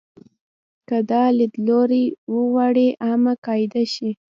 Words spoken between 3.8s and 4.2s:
شي.